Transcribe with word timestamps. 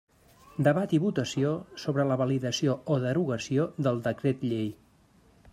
Debat 0.67 0.95
i 0.97 0.99
votació 1.03 1.51
sobre 1.85 2.07
la 2.13 2.17
validació 2.23 2.79
o 2.97 2.99
derogació 3.07 3.71
del 3.89 4.05
decret 4.09 4.47
llei. 4.53 4.69